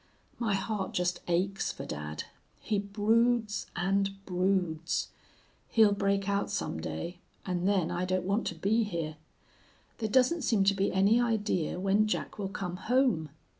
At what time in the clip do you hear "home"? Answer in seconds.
12.77-13.29